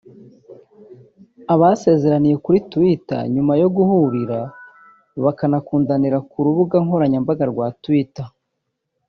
[1.53, 4.39] Abasezeraniye kuri Twitter Nyuma yo guhurira
[5.23, 8.27] bakanakundanira ku rubuga nkoranyambaga rwa Twitter